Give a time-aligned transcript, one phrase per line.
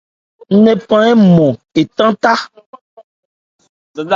[0.55, 2.33] Ńnephan hɛ́n nmɔn etá ta.